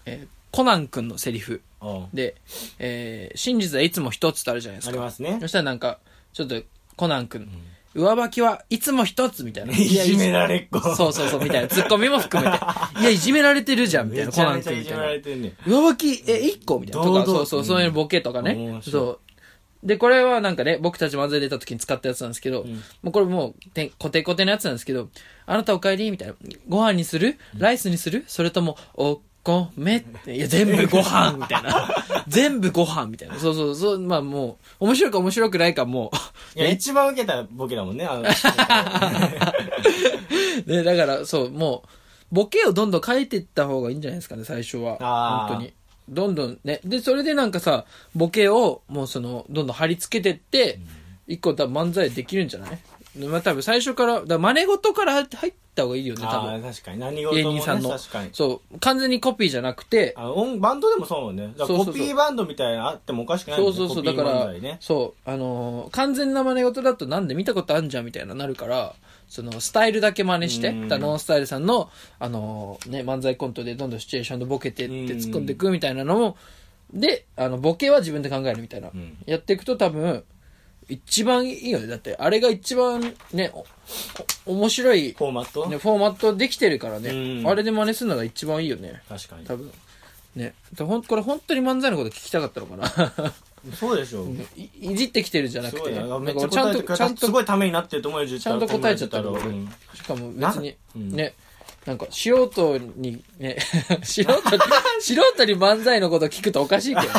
[0.06, 2.34] えーコナン君のセリフうんで、
[2.80, 4.90] えー真実はいつも一つってあるじゃないですか。
[4.90, 5.46] ありますねそ。
[5.46, 6.00] したらなんか、
[6.32, 6.60] ちょっと
[6.96, 7.48] コナン君、
[7.94, 9.72] 上履きはいつも一つみたいな。
[9.78, 10.80] いじめやられっ子。
[10.96, 11.68] そうそうそう、みたいな。
[11.68, 12.64] ツッコミも含めて。
[13.00, 14.32] いや、いじめられてるじゃん、みたいな。
[14.32, 15.04] コナン君みたいな。
[15.04, 15.52] られてるね。
[15.64, 17.06] 上履き、え、1個みたいな。
[17.06, 19.27] とか、そうそう、うんそういうボケとかねそう。
[19.82, 22.68] で、これはなんかね、僕たち漫才出た時に使ったやつなんですけど、ん
[23.02, 25.08] もうこれもう、てコテコテのやつなんですけど、
[25.46, 26.34] あなたお帰りみたいな。
[26.68, 27.38] ご飯にする？
[27.56, 28.24] ライスにする？
[28.26, 30.34] それとも、お米って。
[30.34, 31.88] いや、全部ご飯みたいな。
[32.28, 33.36] 全部ご飯みたいな。
[33.38, 36.10] そうそう、そう、まあもう、面白いか面白くないかも
[36.56, 38.04] う、いや、ね一番受けたボケだもんね。
[38.04, 38.22] あの
[40.66, 41.88] ね、だから、そう、もう、
[42.34, 44.98] ボケをどんどん変えていった方がいいんじゃないですかね、最初は。
[45.48, 45.72] 本当に。
[46.08, 46.80] どんどんね。
[46.84, 50.78] で、それでなんかさ、ボケを、もうその、どんどん貼り付けてって、
[51.26, 52.78] 一個多分漫才できるんじゃない？
[53.26, 55.26] まあ多分最初から、だ真似事から入っ
[55.74, 56.54] た方がいいよね、多あ分。
[56.54, 56.98] あ、確かに。
[57.00, 57.98] 何事もね、芸人さんの。
[58.32, 61.52] そう、完全にコピーじゃなくて、あの音バンドでもそうもんね。
[61.58, 63.64] コピーバンドみたいなのあってもおかしくないね。
[63.66, 68.94] そうそうそう、だからそう、あのー完全な真似事だとなんで見たことあんじゃんみたいななるから、
[69.28, 76.36] その、スタイルだけ真似して、うんだノンスタイルさんの、あのーね、漫才コントでどんどんシチュエーションでボケてってうん突っ込んでいくみたいなのも、
[76.92, 78.88] で、あの、ボケは自分で考えるみたいな。
[78.88, 80.24] んやっていくと多分、
[80.88, 81.86] 一番いいよね。
[81.86, 83.52] だって、あれが一番ね、
[84.46, 89.02] 面白い、フォーマット、ね、フォーマットできてるからね、うんあれで真似するのが一番いいよね。
[89.08, 89.44] 確かに。
[89.44, 89.70] 多分。
[90.34, 90.54] ね。
[90.74, 93.34] だほんこれ本当に漫才のこと聞きたかったのかな。
[93.74, 94.26] そうでしょう。
[94.56, 96.06] いいじってきてるじゃなくて、な。
[96.06, 99.28] なんかちゃんと、ちゃんと、すごいためになってると思うよ、ちゃんと答えちゃったら。
[99.28, 101.34] うんしかも別に、うんね、
[101.84, 103.56] なんか素人に、ね、
[104.02, 104.40] 素人に、
[105.00, 107.10] 素人に漫才のこと聞くとおかしいけどね、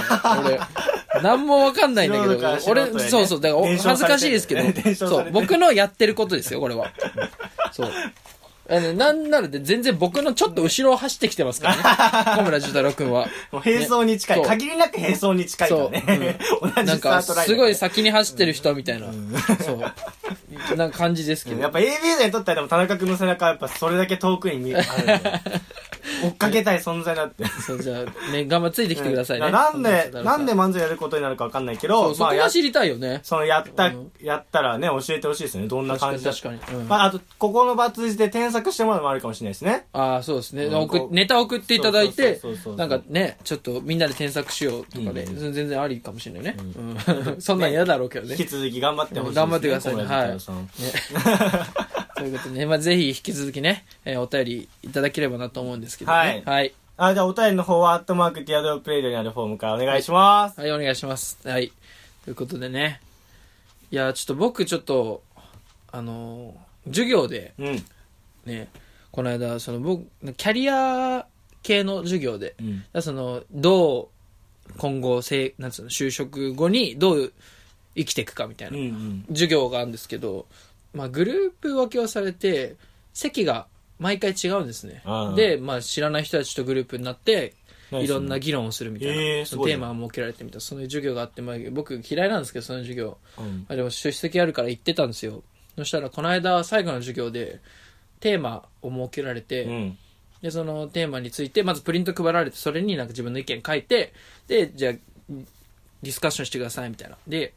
[1.14, 1.22] 俺。
[1.24, 6.92] なんもわかんないんだけど、素人から素人へ俺、ねそうそう、だから恥ずかしいですけど、そう、僕のやってることですよ、これは。
[7.72, 7.92] そう。
[8.72, 11.84] あのなんなので、全然僕のちょっと後ろを走ってきてますからね。
[12.38, 13.28] 小村寿太郎くんは。
[13.52, 16.38] もう並走に近い、ねそう限りなく並走に近いからね。
[16.62, 17.50] 同じなんか、スタートライン。
[17.50, 19.08] すごい先に走ってる人みたいな。
[19.66, 20.76] そう。
[20.76, 21.62] なんか感じですけど。
[21.62, 24.86] やっぱ AB 勢にとってはでも田中君の背中はやっぱそれだけ遠くに見ある
[26.24, 27.46] 追っかけたい存在だって。
[27.46, 29.52] そう、じゃあ、ね、頑張ってついてきてくださいね。
[29.52, 33.22] なんで、なんで漫才やることになるかわかんないけど、まあ知りたいよね。
[33.24, 35.68] そのやった、うんやったらね、教えてほしいですね。
[35.68, 39.86] どんな感じだ確かにまあ、あと、ここの場通じて添削してもらうのもあるかもしれないですね。
[39.94, 40.70] ああ、そうですね。
[41.12, 42.40] ネタ送っていただいて
[42.76, 46.58] なんかね、ちょっとみんなで添削しようとかで、う全然ありかもしれないね。
[46.60, 48.46] うん そんなん嫌だろうけどね引。
[48.46, 49.36] き続き頑張ってほしい。
[49.36, 50.70] 頑張ってくださいね小村寿太郎さんね
[52.20, 56.44] ということでね、まあぜひ引き続きね、えーお便りいただければなと思うんですけどね。
[56.46, 56.74] はい。
[56.98, 60.60] あ、じゃあお便りの方は、アットマークティアドロップレイドにあるフォームからお願いします。
[60.60, 61.38] はい、お願いします。
[61.48, 61.72] はい。
[62.26, 63.00] ということでね。
[63.92, 65.24] いや、ちょっと僕ちょっと、
[65.92, 67.86] あのー授業でうん
[68.46, 68.68] ね、
[69.12, 70.06] この間、その僕、
[70.38, 71.26] キャリア
[71.62, 72.56] 系の授業で、
[72.94, 74.10] うんその、ど
[74.68, 77.34] う、今後、せいなんつうの、就職後にどう
[77.96, 80.46] 生きていくかみたいなうんうん授業があるんですけど、
[80.94, 82.76] まあ、グループ分けをされて、
[83.14, 83.68] 席が
[84.00, 85.04] 毎回違うんですね。
[85.36, 87.54] で、まあ、知らない人たちとグループになって、
[87.92, 90.56] 何いろんな議論をするみたいな、テーマを設けられてみた。
[90.56, 93.18] いな、そういう授業があって、まあ、僕嫌いなんですけど、その授業。
[93.38, 93.46] うん。
[93.46, 95.44] まあ、でも出席あるから行ってたんですよ。
[95.76, 97.60] そしたら、この間、最後の授業で、
[98.20, 99.98] テーマを設けられて、うん。
[100.42, 104.14] で、そのテーマについて、まずプリント配られて、それになんか自分の意見書いて、
[104.48, 104.94] で、じゃあ、
[106.02, 107.18] ディスカッションしてください、みたいな。
[107.28, 107.54] で、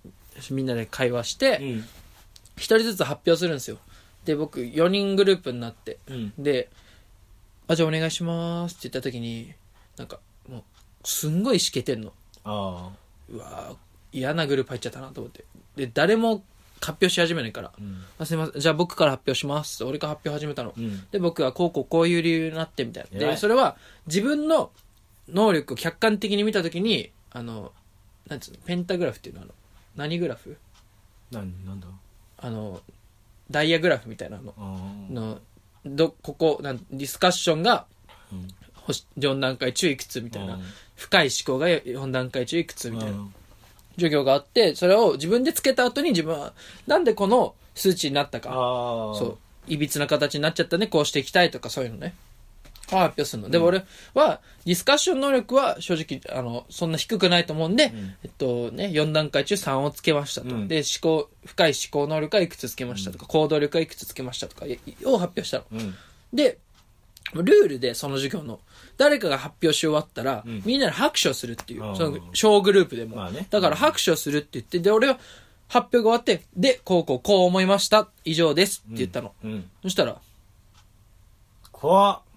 [0.51, 1.85] みんなで会話して、うん
[2.57, 3.79] 一人ずつ発表するんですよ。
[4.25, 6.33] で、僕、4人グループになって、うん。
[6.39, 6.71] で、
[7.69, 9.53] あ、じゃあお願いしますって言った時に、
[9.97, 10.63] なんか、もう、
[11.05, 12.13] すんごいしけてんの。
[12.45, 12.91] あ
[13.29, 13.77] うわー
[14.13, 15.45] 嫌なグループ入っちゃったなと思って。
[15.77, 16.45] で、誰も
[16.81, 18.05] 発表し始めないから、あうん。
[18.19, 19.83] あすいません、じゃあ僕から発表します。
[19.85, 20.75] 俺が発表始めたの。
[20.77, 21.07] うん。
[21.11, 23.19] で、僕はこうこうこういう理由になってみたいな。
[23.19, 24.71] で、それは自分の
[25.29, 27.73] 能力を客観的に見たときに、あの、
[28.29, 29.55] なんつうの、ペンタグラフっていうのはあの、
[29.97, 30.57] 何グラフ？
[31.31, 31.87] なんなんだ？
[32.43, 32.81] あの、
[33.51, 34.55] ダイヤグラフみたいなの。
[35.11, 35.39] の、
[35.85, 37.87] ど、ここ、なんディスカッションが
[38.33, 40.63] うん星4段階中いくつみたいなうん。
[40.97, 43.17] 深い思考が4段階中いくつみたいな。
[43.17, 43.35] うん
[43.97, 46.53] 授業があって、それを自分でつけた後に自分は、
[46.87, 48.51] なんでこの数値になったか。
[48.51, 49.73] そう。
[49.73, 52.15] いびつな形になっちゃったね、こうしていきたいとかそういうのね。
[52.91, 53.51] を発表するの。
[53.51, 58.15] で、俺は、ディスカッション能力は正直、あの、そんな低くないと思うんで、ん。
[58.23, 60.55] えっとね、4段階中3をつけましたと。
[60.55, 60.69] うん。
[60.69, 65.65] で、思考、深い思考能力はいくつつけましたとか、行動力はいくつつけましたとか、いを発表したの。
[65.73, 65.95] うん。
[66.33, 66.59] で、
[67.35, 68.61] ルールでその授業の、
[68.99, 70.63] 誰かが発表し終わったら、ん。
[70.65, 73.17] みんなで拍手をするっていうあ、ーその小グループでも。
[73.17, 73.47] まあね。
[73.51, 75.19] だから拍手をするって言って、で、俺は
[75.69, 79.33] 発表が終わって、で、こうこうこう思いました、以上ですって言ったの。
[79.43, 79.71] うん。
[79.83, 80.21] そしたら、
[81.71, 82.32] 怖っ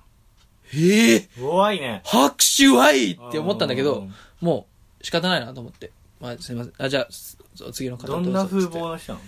[0.75, 2.01] ええ怖いね。
[2.05, 4.67] 拍手はいって思ったんだけどうん、も
[5.01, 5.91] う仕方ないなと思って。
[6.19, 6.73] まあ、すいません。
[6.77, 7.37] あ、じゃあ、す
[7.73, 8.67] 次の方どんな風うぞ。
[8.67, 9.25] っつってい貌の人なの？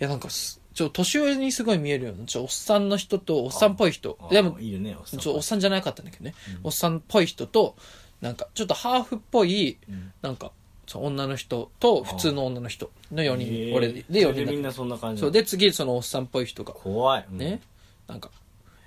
[0.00, 4.18] や、なんかす、ちょ、年上にすごい見えるような、ちょ、おっさんの人と、おっさんっぽい人。
[4.20, 4.28] あ。
[4.28, 6.34] でも、いいよねおっさんちょ、おっさんじゃなかったんだけどね。
[6.64, 7.76] おっさんっぽい人と、
[8.20, 10.12] なんか、ちょっとハーフっぽい、うん。
[10.22, 10.52] なんか、
[10.86, 13.74] そう女の人と、普通の女の人の4へ人、ー。
[13.74, 17.26] 俺で、で4それみんなそんな感じそう、で、次、そのおっさんっぽい人が、怖い。
[17.30, 17.60] ね、
[18.06, 18.30] なんか、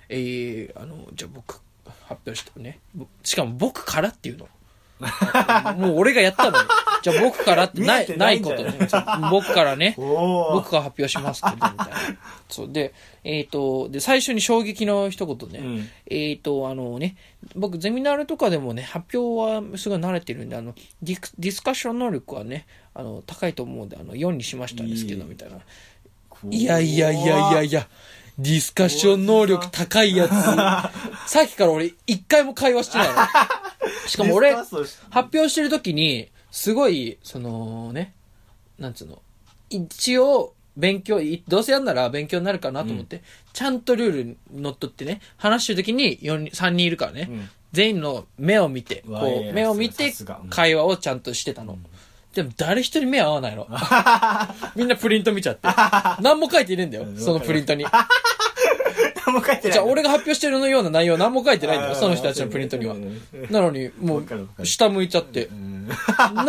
[0.08, 1.60] えー、あの、じゃあ僕、
[2.06, 2.78] 発表したね。
[2.94, 4.48] ぼしかも僕からっていうの。
[5.76, 6.68] もう俺がやったのに。
[7.02, 8.40] じゃあ僕からってない、ない？
[8.40, 8.88] ことね。
[9.30, 9.94] 僕からね。
[9.98, 11.90] 僕が発表しますけど、みたいな。
[12.48, 12.72] そう。
[12.72, 12.94] で、
[13.24, 15.58] えっ、と、で、最初に衝撃の一言ね。
[15.58, 17.16] うんえっ、と、あのね、
[17.56, 25.58] 僕、ゼミナールとかでもね、発表はすごい慣れてるんで、あの、ディクディスカッション能力はね、あの、高いと思うんで、あの、4にしましたんですけど、みたいな。
[26.50, 27.88] いやいやいやいやいや、
[28.38, 30.32] ディスカッション能力高いやつ。
[31.30, 33.08] さっきから俺、一回も会話してない。
[33.08, 33.14] の。
[34.08, 35.10] しかも俺、ディスカッション。
[35.10, 38.14] 発表してる時に、すごい、そのね、
[38.78, 39.22] なんつうの、
[39.70, 47.50] 一応、勉強、いどうせやんなら勉強になるかなと思って、ちゃんとルールにのっとってね、話してる時に4人3人いるからね、うん。
[47.72, 50.40] 全員の目を見て、こうわいやいうや目を見てさすが。
[50.42, 50.50] うん。
[50.50, 51.78] 会話をちゃんとしてたの。
[52.34, 53.68] でも誰一人目合わないの。
[54.74, 55.68] みんなプリント見ちゃって。
[56.20, 57.84] 何も書いていねえんだよう、んそのプリントに。
[59.26, 62.96] 何も書いてないじゃあ俺が発表してるのような内容何も書いてないんだよ、その人たちのプリントには。
[63.50, 65.52] なのに、もう、る下向いちゃってう。
[65.52, 65.88] ん
[66.34, 66.44] な、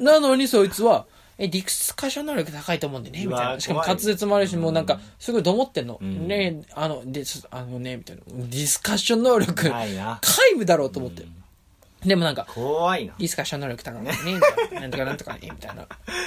[0.00, 1.04] なのにそいつは、
[1.36, 3.60] え、ディスカッション能力高いと思うんでね、みたいな。
[3.60, 5.98] しかも滑舌もあるし、もうなんか、すごいどもってんの。
[6.02, 8.22] んねあの、で、すあのね、みたいな。
[8.26, 10.18] ディスカッション能力、皆
[10.56, 11.22] 無だろうと思って。
[12.04, 14.80] でもなんか、怖いなディスカッション能力高いね、みたいな。
[14.82, 15.86] なんとかなんとかね、みたいな。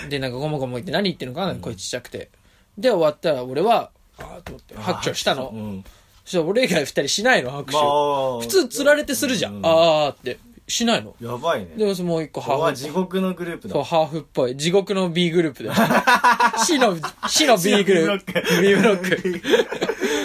[0.10, 1.47] で、なんかゴモゴモ言って何言ってるのか？
[1.47, 2.29] な、声ちっちゃくて。
[2.77, 5.49] で、終わったら俺は、ああ、と思って、拍手したの。
[5.53, 5.84] うん
[6.23, 7.73] そしたら俺以外二人しないの、拍手。
[7.73, 9.55] まあ普通釣られてするじゃん。
[9.55, 10.38] うんあーって。
[10.67, 11.15] しないの。
[11.19, 12.75] やばいねでももう一個ハーフ。
[12.75, 14.55] 地獄のグループだそう、ハーフっぽい。
[14.55, 15.69] 地獄の B グループで。
[16.65, 16.95] 死の、
[17.27, 18.62] 死の B グループ。
[18.62, 19.41] B ブロック。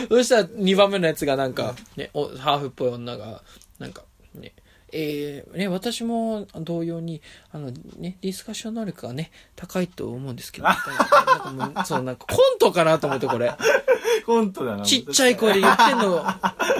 [0.14, 3.42] そしたら2番目のやつがなんか、ね、おハーフっぽい女が、
[3.80, 4.06] なんか、ね、
[4.98, 7.20] えー、ね、私も同様に、
[7.52, 13.52] あの、ね、ディスカッション能力がね、高いと思うんですけど、みたいななんかもう、そう、なんかコントかなと思って、これ。
[14.24, 16.24] コントだなちっちゃい声で言ってんの、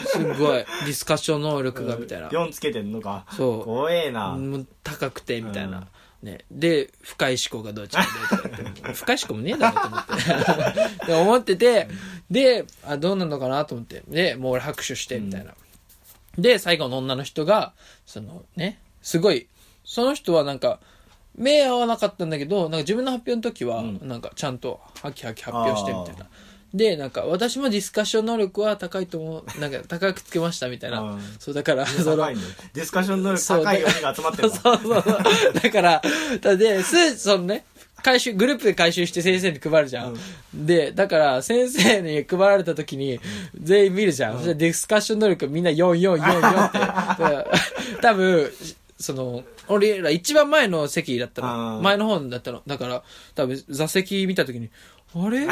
[0.07, 2.29] すごい、ディスカッション能力が、みたいな。
[2.29, 3.27] 4つけてんのか。
[3.37, 3.65] そう。
[3.65, 4.39] 怖えな。
[4.83, 5.87] 高くてみたいな、
[6.23, 11.07] ね、で深い思考がどっちかでとか言って深い思考もねえだろと思って。
[11.07, 11.89] で思ってて
[12.31, 14.03] であどうなのかなと思って。
[14.09, 15.55] でもう俺拍手してみたいな、
[16.39, 17.73] で最後の女の人が
[18.07, 19.49] そのねすごい
[19.85, 20.81] その人はなんか
[21.37, 24.01] 目合わなかったんだけどなんか自分の発表の時はうん。
[24.03, 26.27] なんかちゃんとハキハキ発表してみたいな、
[26.77, 31.01] で、なんか、私もディスカッション能力は高いと思う、なんか、高くつけましたみたいな。
[31.01, 31.21] うん。
[31.39, 35.03] そう、だから、そのディスカッション能力高い4人が集まってる そうそうそう。
[35.63, 36.03] だから、
[36.41, 37.65] だで、す、そのね、
[38.07, 40.17] 回収、グループで回収して先生に配るじゃん。
[40.55, 43.19] で、だから、先生に配られた時に、
[43.61, 44.35] 全員見るじゃん。
[44.35, 47.99] そしたらディスカッション能力みんな4444って。
[48.01, 48.53] 多分、
[48.97, 51.81] その、俺ら一番前の席だったあの。
[51.81, 52.63] ー前の方だったの。
[52.65, 53.03] だから、
[53.35, 54.71] 多分座席見た時に、
[55.13, 55.49] あれ？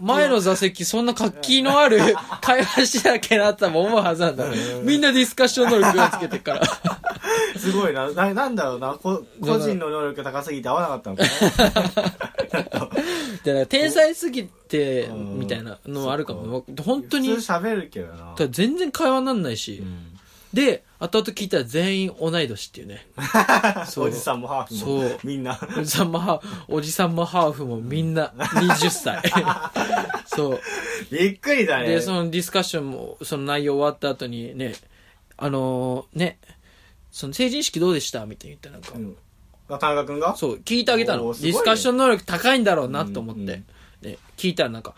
[0.00, 2.00] 前の座席そんな活気のある
[2.40, 4.46] 会話しなきゃなって思うはずなんだ。
[4.82, 6.62] みんなディスカッション能力がつけてるから。
[7.56, 8.10] すごいな。
[8.10, 8.94] ななんだろうな。
[8.94, 12.90] こ個人の能力高すぎて合わなかったのかな。
[13.44, 16.64] で、なんか天才すぎて、うんみたいなのもあるかも。
[16.84, 18.34] 本当に、普通喋るけどな。
[18.50, 19.82] 全然会話になんないし。
[19.82, 20.18] うん。
[20.52, 23.08] で、後々聞いたら全員同い年っていうね。
[23.90, 29.20] そうおじさんもハーフもそうみんなおじさんもハーフ、おじさんもハーフもみんな 20歳。
[30.26, 30.60] そう。
[31.10, 34.74] びっくりだねで、そのディスカッションも、その内容終わった後にね、
[35.36, 36.38] あのーね、
[37.10, 39.16] その成人式どうでしたみたいに言ったらなんか、うん
[39.74, 40.36] あ田中君が？
[40.36, 41.32] そう、聞いてあげたの。
[41.32, 43.40] ねディスカッション能力高いんだろうなと思って。
[43.40, 43.64] うんうん
[44.02, 44.94] ね、聞いたらなんか、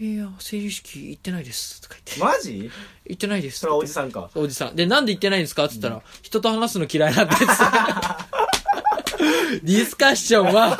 [0.00, 1.80] いや、成人式行ってないです。
[1.80, 2.24] とか言って。
[2.36, 2.70] マジ？
[3.06, 3.60] 行ってないです。
[3.60, 4.76] それはおじさんかおじさん。
[4.76, 5.66] で、なんで行ってないんですか？
[5.66, 7.46] って言ったら、人と話すの嫌いなんです。
[9.62, 10.76] ディスカッションは、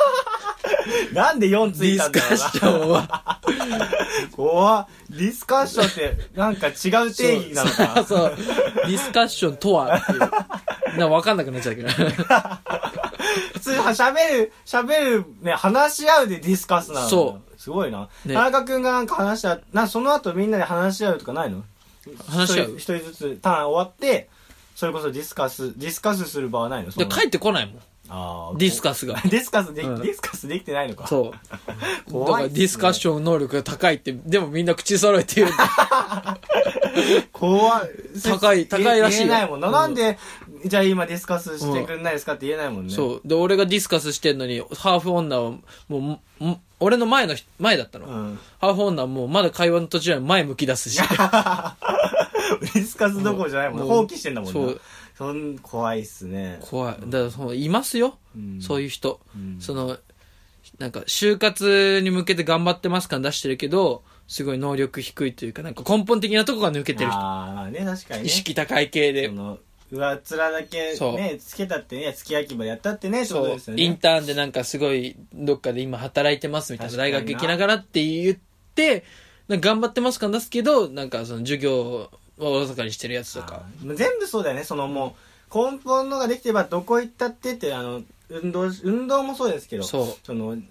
[1.13, 3.89] なんで4つディいたんだろうスカッションは、な
[4.35, 6.71] 怖っディスカッションってなんか違
[7.07, 8.35] う定義なのかなそうそう。
[8.35, 10.19] ディスカッションとはっていう。
[10.19, 10.29] なん
[10.99, 11.89] かわかんなくなっちゃうけど。
[13.53, 21.63] 普通は喋る喋るね話し合うでディスカスなのそうすごいな、ね田中君がなんか話し合うなその後みんなで話し合うとかないの？
[22.27, 22.75] 話し合う。
[22.77, 24.29] 一人一人ずつターン終わって
[24.75, 26.91] それこそディスカスディスカスする場はないの？
[26.91, 27.79] そで、の帰ってこないもん。
[28.07, 29.15] あーディスカスが。
[29.25, 30.01] ディスカスで、うん。
[30.03, 31.07] ディスカスできてないのか。
[31.07, 31.51] そう。
[31.51, 31.59] だ
[32.11, 32.49] 怖いっすね。
[32.49, 35.47] からディスカッション能力が高いって、でもみんな口揃えて言う。
[35.47, 36.37] んだ。
[37.33, 37.89] 怖い。
[38.23, 39.27] 高い高いらしいよ。
[39.29, 39.73] 言えないもんな、うん。
[39.73, 40.19] なんで
[40.65, 43.27] じゃあ今ディスカスしてくんないですかって言えないもんねそう。
[43.27, 48.07] で、俺がディスカスしてんのに、ハーフ女は、もう、も俺の前の人、前だったの。
[48.07, 50.97] うんハーフ女はもうまだ会話の途中なのに前向き出すし。
[51.05, 54.81] ディスカスどころじゃないもんもう放棄してんだもんなそう
[55.17, 56.97] そん怖いっすね怖い。
[57.07, 58.17] だからそう、いますよ。
[58.35, 59.19] うんそういう人。
[59.35, 59.97] うんその、
[60.79, 67.19] なんか、就活に向けて頑張ってます感出してるけど、すごい能力低いというか、なんか根本的なとこが抜けてる人。
[67.19, 69.33] ああね確かにね意識高い系でそ。
[69.33, 69.59] の
[69.91, 71.15] 上っ面だけそう。
[71.15, 73.83] ねつけたってね月焼き場でやったってねってことそうですよ、ね。
[73.83, 77.33] インターンでなんかすごい、どっかで今働いてますみたいな、大確かにな。
[77.33, 78.37] 学行きながらって言っ
[78.73, 79.03] て、
[79.47, 83.63] なんか頑張ってます感出すけど、なんかその授業をおろそかにしてるやつとか。
[83.63, 84.63] あー全部そうだよね。
[84.63, 85.15] そのも
[85.53, 90.33] う根本のができてればどこ行ったってってあの運動運動もそうですけどそう。
[90.33, 90.63] のう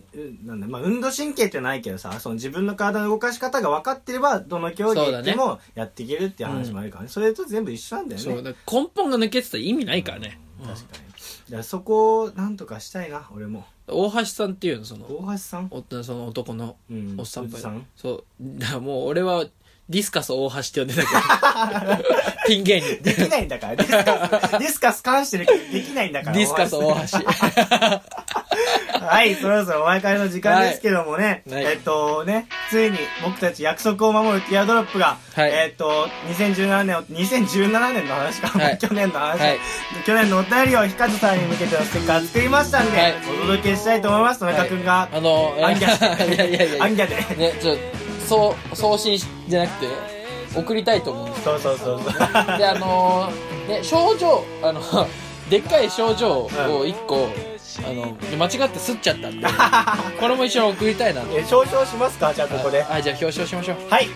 [0.44, 5.24] なんだ、まあ、運動神経ってないけどさその自分の体の動かし方が分かってればどの競技そうだね。
[5.24, 7.08] 行ってもやっていけるっていう話もあるからね。
[7.08, 8.54] それと全部一緒なんだよね。
[8.70, 10.40] 根本が抜けてたら意味ないからね。
[10.62, 10.86] 確かに。
[11.44, 13.64] だからそこをなんとかしたいな俺も。
[13.86, 15.68] 大橋さんっていうの、その、大橋さん？
[15.70, 17.16] おその男のうん。
[17.18, 17.86] おっさんおじさん？
[17.96, 18.24] そう。
[18.40, 19.44] だもう俺は、
[19.88, 21.06] ディスカス大橋って呼んでたけ
[21.86, 22.04] ど。
[22.46, 23.02] ピン芸人。
[23.02, 23.76] できないんだから。
[23.76, 26.36] ディスカス、ディスカス関してるけどできないんだから。
[26.36, 26.94] ディスカス大橋。
[29.06, 39.58] はい、そろそろお別れの時間ですけどもね、はいえっとね、ついに僕たち約束を守るティアドロップが、はいえっと、2017年を、2017年の話か、はい 去年の話、はい
[40.06, 44.40] 去年のお便りをヒカズさんに向けてのステッカー作りましたんで、はいお届けしたいと思います。
[44.40, 47.16] 田中君が、あの、アンギャで いやいやいやアンギャで。
[47.36, 47.76] ね、ちょ、
[48.24, 49.86] そう、送信しじゃなくて、
[50.56, 52.58] 送りたいと思うんですそうそうそうそう。
[52.58, 54.80] で、あのーね、症状、あの、
[55.50, 57.28] でっかい賞状を一個、
[57.86, 59.46] あの、間違って刷っちゃったんで、
[60.20, 61.26] これも一緒に送りたいなと。
[61.36, 62.32] え表彰しますか？
[62.32, 62.84] じゃあここで。
[62.88, 63.76] あ、じゃあ表彰しましょう。
[63.90, 64.08] はい。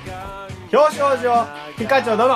[0.73, 1.47] 表彰状、
[1.79, 2.35] ピカチョ殿。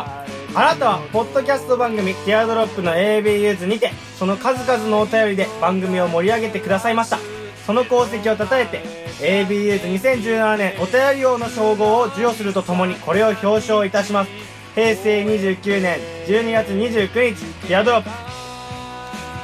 [0.55, 7.19] あなたは、ポッドキャスト番組、ティアドロップの AB ユーズにて、その数々のお便りで番組を盛り上げてくださいました。
[7.67, 8.81] その功績を称えて、
[9.21, 14.31] AB ユーズ2017年お便り王の称号を授与するとともに、これを表彰いたします。
[14.75, 18.09] 平成29年12月29日、ティアドロップ。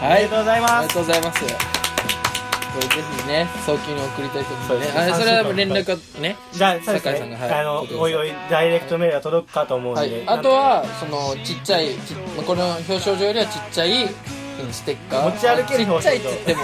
[0.04, 0.12] はい。
[0.12, 1.44] ありがとうございますありがとうございます。
[2.78, 4.86] これぜひね、早急に送りたいと思うね。
[4.86, 6.36] そうですそれは連絡がね。
[6.52, 7.36] じゃあ、酒井さんね。
[7.36, 10.00] がはいあのおいおい、ダイレクトメールが届くかと思うんで。
[10.00, 10.28] はい。
[10.28, 12.14] あとは、その、ちっちゃい、ち
[12.46, 14.08] この表彰状よりはちっちゃい、
[14.62, 15.30] うんステッカー。
[15.30, 16.60] 持ち歩けるちっちゃいっつっても、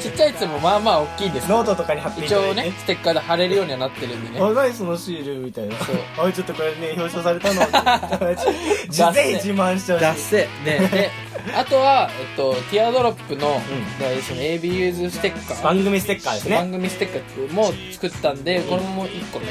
[0.00, 2.50] ちっちゃいっつっても、 まあまあ大きいんですノートとかに貼っていただいて。
[2.50, 4.44] 一応ね、ステッカーで貼れるようにはなってるんでね。
[4.44, 5.76] あ、何そのシールみたいな。
[5.78, 9.12] そうおい、ちょっとこれね、表彰されたの。
[9.12, 10.04] ぜひ自慢してほしい。
[10.04, 10.36] 脱せ。
[10.64, 11.10] ね、で、
[11.56, 19.46] あとは、えっと、ティアドロップの、んでその AB ユーズステッカー番組ステッカーですね番組ステッカーも作ったんで、これも1個ね、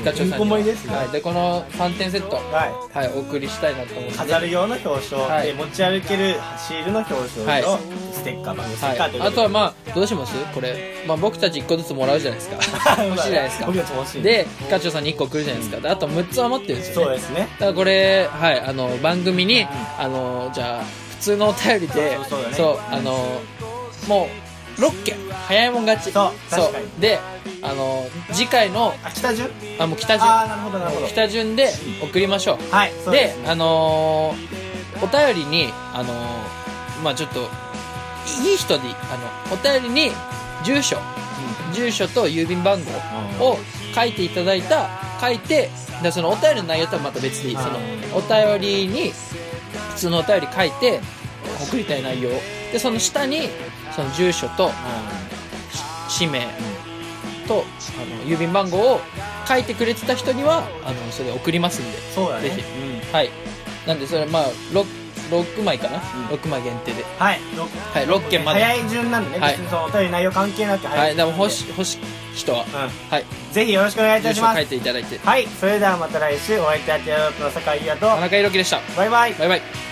[0.00, 2.36] ピカチュウさんにははい、でこの3点セット。
[2.36, 2.98] はい。
[2.98, 3.12] はい。
[3.14, 5.48] お送りしたいなと思うんで飾る用の表彰、はい。
[5.48, 7.62] で持ち歩けるシールの表彰はい。
[7.62, 7.78] と
[8.12, 10.34] ステッカー番組ステッカーというはい、あとはままあどうします？
[10.54, 12.56] これ、まあ、僕たち1個ずつもらうじゃないですか。
[13.04, 13.66] 欲しいじゃないですか。
[13.66, 14.22] 僕たちも欲しい。
[14.22, 15.80] でピカチュウさんに1個送るじゃないですか。
[15.82, 17.04] であと6つ余ってるんですよね。
[17.04, 17.40] そうですね。
[17.40, 22.80] だからこれ、はい、あの番組に、んあのじゃあ普通のお便りでそうね。
[22.90, 23.42] あの
[24.08, 24.49] もう
[24.80, 25.16] 6件
[25.46, 26.12] 早いもん勝ち。
[26.12, 26.86] そう確かに。
[27.00, 27.18] で
[27.62, 29.50] あの次回のあ北順？
[29.78, 30.28] あもう北順。
[30.28, 31.06] ああなるほどなるほど。
[31.06, 31.68] 北順で
[32.02, 32.74] 送りましょう。
[32.74, 34.60] はいそうであのー
[35.02, 37.40] お便りにあのーまあちょっと
[38.44, 40.10] いい人であのお便りに
[40.64, 40.98] 住所。
[41.72, 42.80] 住所と郵便番
[43.38, 43.56] 号を
[43.94, 44.88] 書いていただいた
[45.20, 45.70] 書いて
[46.02, 47.78] でそのお便りの内容とはまた別でいいその
[48.14, 49.12] お便りに
[49.90, 51.00] 普通のお便り書いて
[51.68, 52.30] 送りたい内容
[52.72, 53.48] でその下に
[53.94, 54.70] その住所と
[56.08, 56.46] 氏名
[57.46, 57.64] と
[57.96, 59.00] あの郵便番号を
[59.48, 61.98] 書いてくれてた人にはあのそれ送りますんで。
[62.14, 62.50] そうだね。
[62.50, 62.60] ぜひ。
[62.60, 63.12] うん。
[63.12, 63.30] はい。
[63.86, 64.84] なんでそれまあ 6,
[65.30, 67.02] 6枚かな、6枚限定で。
[67.18, 67.40] はい。
[67.92, 69.52] はい6件まで早い順なんでね、はい。
[69.52, 71.98] 別にそのお便り内容関係なくはいでも欲しし欲しい
[72.36, 72.64] 人は、
[73.10, 73.24] はい。
[73.52, 75.18] ぜひよろしくお願いいた住所書いしますていただいて。
[75.18, 75.46] はい。
[75.58, 77.10] それではまた来週お会いいたいと
[77.42, 78.06] の酒井優と。
[78.06, 78.80] 田中裕樹でした。
[78.96, 79.34] バイバイ。
[79.34, 79.89] バイバイ